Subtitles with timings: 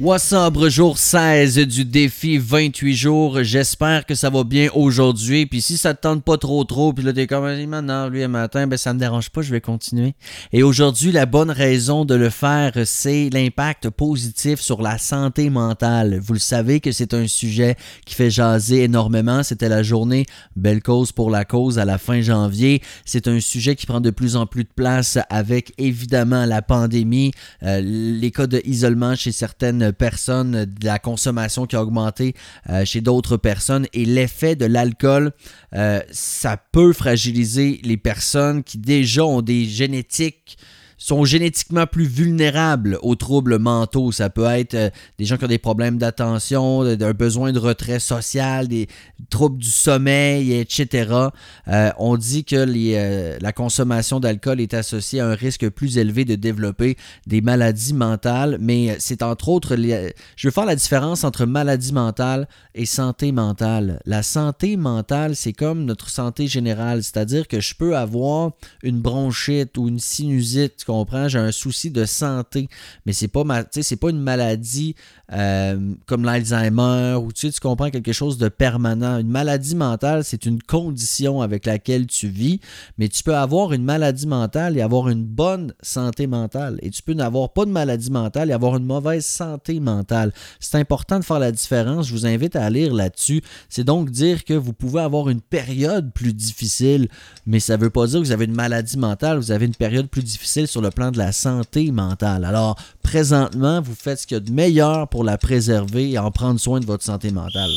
[0.00, 3.42] Sobre jour 16 du défi 28 jours.
[3.42, 5.44] J'espère que ça va bien aujourd'hui.
[5.44, 8.28] Puis si ça te tente pas trop trop, puis là t'es comme maintenant lui un
[8.28, 10.14] matin, ben ça me dérange pas, je vais continuer.
[10.52, 16.20] Et aujourd'hui, la bonne raison de le faire, c'est l'impact positif sur la santé mentale.
[16.22, 17.74] Vous le savez que c'est un sujet
[18.06, 19.42] qui fait jaser énormément.
[19.42, 22.82] C'était la journée Belle cause pour la cause à la fin janvier.
[23.04, 27.32] C'est un sujet qui prend de plus en plus de place avec évidemment la pandémie,
[27.64, 32.34] euh, les cas d'isolement chez certaines personnes, la consommation qui a augmenté
[32.70, 33.86] euh, chez d'autres personnes.
[33.92, 35.32] Et l'effet de l'alcool,
[35.74, 40.58] euh, ça peut fragiliser les personnes qui déjà ont des génétiques
[40.98, 44.12] sont génétiquement plus vulnérables aux troubles mentaux.
[44.12, 48.00] Ça peut être euh, des gens qui ont des problèmes d'attention, un besoin de retrait
[48.00, 48.88] social, des
[49.30, 51.28] troubles du sommeil, etc.
[51.68, 56.24] Euh, on dit que euh, la consommation d'alcool est associée à un risque plus élevé
[56.24, 61.46] de développer des maladies mentales, mais c'est entre autres, je veux faire la différence entre
[61.46, 64.00] maladie mentale et santé mentale.
[64.04, 69.78] La santé mentale, c'est comme notre santé générale, c'est-à-dire que je peux avoir une bronchite
[69.78, 71.28] ou une sinusite comprends?
[71.28, 72.68] J'ai un souci de santé,
[73.06, 74.94] mais c'est pas ma, c'est pas une maladie
[75.32, 79.18] euh, comme l'Alzheimer ou tu, comprends quelque chose de permanent.
[79.18, 82.60] Une maladie mentale, c'est une condition avec laquelle tu vis,
[82.96, 86.78] mais tu peux avoir une maladie mentale et avoir une bonne santé mentale.
[86.82, 90.32] Et tu peux n'avoir pas de maladie mentale et avoir une mauvaise santé mentale.
[90.60, 92.08] C'est important de faire la différence.
[92.08, 93.42] Je vous invite à lire là-dessus.
[93.68, 97.08] C'est donc dire que vous pouvez avoir une période plus difficile,
[97.46, 99.74] mais ça ne veut pas dire que vous avez une maladie mentale, vous avez une
[99.74, 102.44] période plus difficile sur le plan de la santé mentale.
[102.44, 106.30] Alors, présentement, vous faites ce qu'il y a de meilleur pour la préserver et en
[106.30, 107.72] prendre soin de votre santé mentale.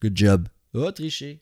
[0.00, 0.48] Good job.
[0.72, 1.40] Oh, tricher.